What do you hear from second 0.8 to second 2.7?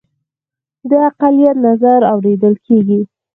د اقلیت نظر اوریدل